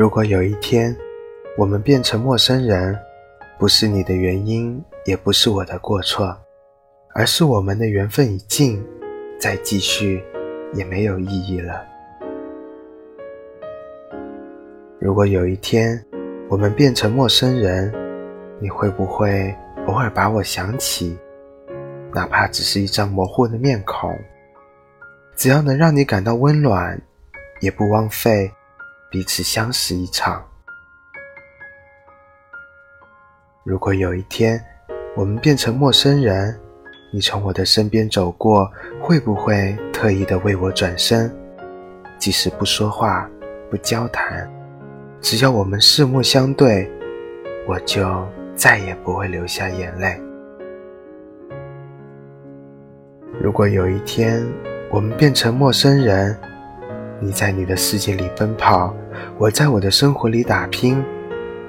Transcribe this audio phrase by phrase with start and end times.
[0.00, 0.96] 如果有一天
[1.58, 2.98] 我们变成陌生人，
[3.58, 6.34] 不是你的原因，也不是我的过错，
[7.14, 8.82] 而是我们的缘分已尽，
[9.38, 10.24] 再继续
[10.72, 11.84] 也没有意义了。
[14.98, 16.02] 如果有一天
[16.48, 17.92] 我们变成陌生人，
[18.58, 19.54] 你会不会
[19.86, 21.14] 偶尔把我想起？
[22.14, 24.18] 哪怕只是一张模糊的面孔，
[25.36, 26.98] 只要能让你感到温暖，
[27.60, 28.50] 也不枉费
[29.10, 30.40] 彼此相识一场。
[33.64, 34.64] 如果有一天
[35.16, 36.56] 我们变成陌生人，
[37.12, 41.28] 你从我的身边走过，会不会特意的为我转身？
[42.18, 43.28] 即使不说话、
[43.68, 44.48] 不交谈，
[45.20, 46.88] 只要我们四目相对，
[47.66, 48.24] 我就
[48.54, 50.20] 再也不会流下眼泪。
[53.42, 54.46] 如果有一天
[54.88, 56.38] 我们变成陌生人，
[57.18, 58.94] 你在你的世界里奔跑，
[59.38, 61.02] 我在我的生活里打拼，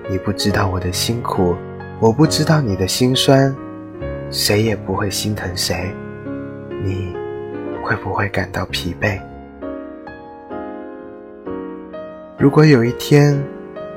[0.09, 1.55] 你不知道我的辛苦，
[1.99, 3.55] 我不知道你的辛酸，
[4.29, 5.91] 谁也不会心疼谁，
[6.83, 7.15] 你
[7.83, 9.19] 会不会感到疲惫？
[12.37, 13.41] 如果有一天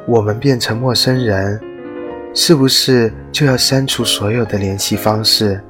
[0.07, 1.61] 我们变成陌生人，
[2.35, 5.61] 是不是就要删除所有的联系方式？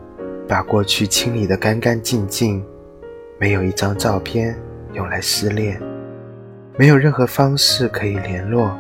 [0.47, 2.63] 把过去清理得干干净净，
[3.39, 4.55] 没有一张照片
[4.93, 5.81] 用来思念，
[6.77, 8.77] 没有任何方式可以联络，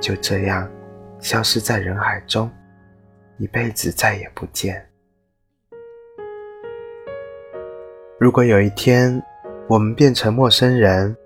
[0.00, 0.70] 就这样
[1.18, 2.48] 消失在人海中，
[3.36, 4.86] 一辈子再也不见。
[8.16, 9.20] 如果有一天
[9.66, 11.16] 我们变成陌生人，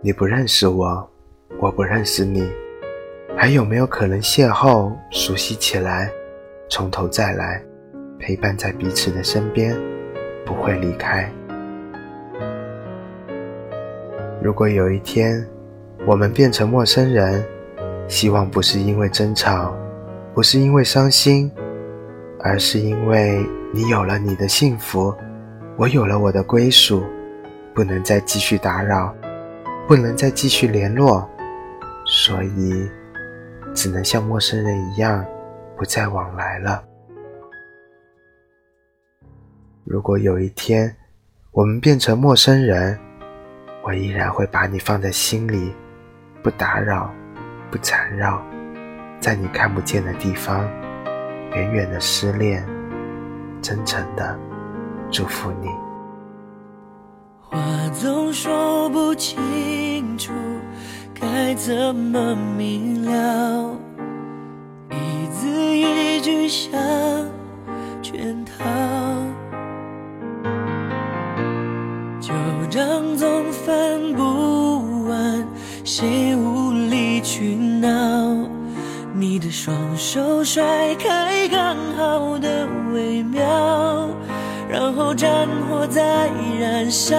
[0.00, 1.10] 你不认识我，
[1.60, 2.50] 我不认识你，
[3.36, 6.10] 还有没有可能邂逅、熟悉起来，
[6.70, 7.62] 从头再来？
[8.18, 9.76] 陪伴在彼此的身边，
[10.46, 11.30] 不会离开。
[14.40, 15.44] 如果有一天
[16.06, 17.44] 我们变成陌生人，
[18.06, 19.76] 希望不是因为争吵，
[20.32, 21.50] 不是因为伤心，
[22.38, 25.12] 而是因为你有了你的幸福，
[25.76, 27.02] 我有了我的归属，
[27.74, 29.12] 不能再继续打扰，
[29.88, 31.28] 不能再继续联络，
[32.06, 32.88] 所以
[33.74, 35.26] 只能像陌生人一样，
[35.76, 36.84] 不再往来了。
[39.84, 40.94] 如果有一天
[41.50, 42.98] 我们变成陌生人，
[43.88, 45.72] 我依然会把你放在心里，
[46.42, 47.10] 不打扰，
[47.70, 48.42] 不缠绕，
[49.18, 50.68] 在你看不见的地方，
[51.52, 52.62] 远远的思念，
[53.62, 54.38] 真诚的
[55.10, 55.68] 祝福你。
[57.40, 57.58] 话
[57.94, 60.34] 总说不清楚，
[61.18, 63.74] 该怎么明了？
[64.90, 66.78] 一字一句像
[68.02, 68.52] 圈套。
[72.70, 73.37] 账总
[73.68, 75.46] 翻不完，
[75.84, 77.86] 谁无理取闹？
[79.12, 80.64] 你的双手甩
[80.94, 84.08] 开刚好的微妙，
[84.70, 87.14] 然后战火在燃烧。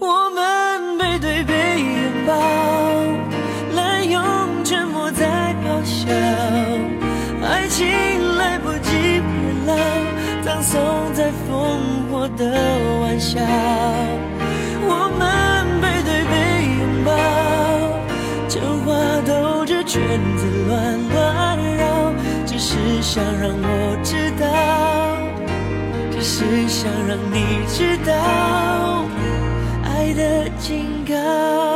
[0.00, 2.32] 我们背对背拥抱，
[12.36, 12.44] 的
[13.00, 13.40] 玩笑，
[14.82, 16.34] 我们背对背
[16.78, 17.10] 拥抱，
[18.48, 18.92] 真话
[19.26, 20.02] 兜着圈
[20.36, 22.12] 子乱乱绕，
[22.44, 24.44] 只是想让我知道，
[26.12, 28.12] 只是想让你知道，
[29.84, 31.75] 爱的警告。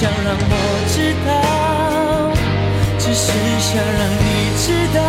[0.00, 0.54] 想让我
[0.94, 1.28] 知道，
[3.00, 3.26] 只是
[3.58, 4.22] 想让你
[4.56, 5.00] 知道，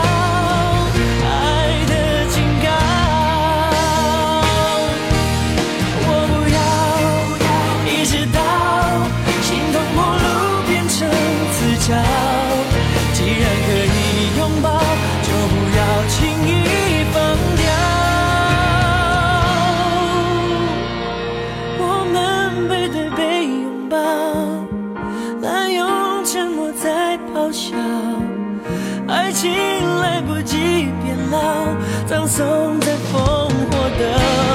[32.09, 33.51] 葬送在烽火
[33.99, 34.03] 的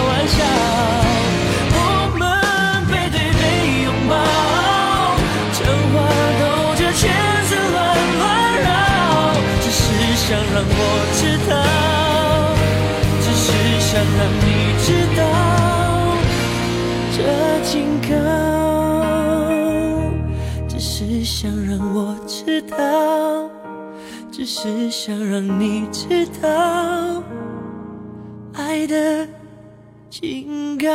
[0.09, 0.37] 玩笑。
[1.71, 1.79] 我
[2.19, 2.21] 们
[2.91, 3.43] 背对背
[3.85, 4.13] 拥抱，
[5.55, 5.63] 真
[5.93, 5.95] 话
[6.41, 6.43] 兜
[6.75, 7.01] 着圈
[7.47, 7.79] 子乱
[8.19, 8.23] 乱
[8.59, 8.67] 绕，
[9.63, 9.79] 只是
[10.17, 10.83] 想让我
[11.15, 11.55] 知道，
[13.23, 13.47] 只是
[13.87, 14.45] 想让你
[14.83, 14.87] 知
[15.17, 15.23] 道，
[17.15, 17.17] 这
[17.63, 17.73] 警
[18.11, 18.13] 告，
[20.67, 22.75] 只是想让我知道。
[24.37, 27.23] 只是想让你知道，
[28.55, 29.29] 爱的
[30.11, 30.91] 警告。